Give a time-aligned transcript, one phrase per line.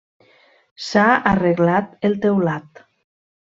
[0.85, 1.03] S'ha
[1.33, 2.87] arreglat el teulat.